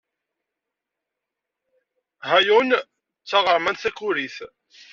Ha-yoon 2.27 2.69
d 3.23 3.25
taɣermant 3.29 3.81
takurit. 3.83 4.37